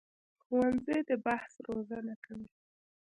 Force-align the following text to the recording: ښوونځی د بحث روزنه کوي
ښوونځی 0.43 0.99
د 1.09 1.11
بحث 1.25 1.53
روزنه 1.67 2.13
کوي 2.25 2.49